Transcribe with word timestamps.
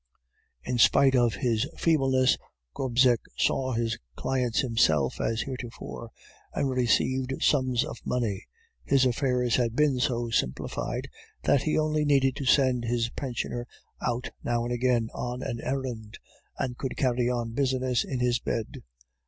In 0.63 0.79
spite 0.79 1.13
of 1.15 1.35
his 1.35 1.67
feebleness, 1.77 2.35
Gobseck 2.73 3.19
saw 3.37 3.73
his 3.73 3.99
clients 4.15 4.61
himself 4.61 5.21
as 5.21 5.41
heretofore, 5.43 6.09
and 6.55 6.71
received 6.71 7.35
sums 7.43 7.85
of 7.85 7.99
money; 8.03 8.47
his 8.83 9.05
affairs 9.05 9.57
had 9.57 9.75
been 9.75 9.99
so 9.99 10.31
simplified, 10.31 11.07
that 11.43 11.61
he 11.61 11.77
only 11.77 12.03
needed 12.03 12.35
to 12.37 12.45
send 12.45 12.83
his 12.85 13.11
pensioner 13.11 13.67
out 14.01 14.31
now 14.43 14.63
and 14.63 14.73
again 14.73 15.09
on 15.13 15.43
an 15.43 15.61
errand, 15.61 16.17
and 16.57 16.79
could 16.79 16.97
carry 16.97 17.29
on 17.29 17.51
business 17.51 18.03
in 18.03 18.19
his 18.21 18.39
bed. 18.39 18.81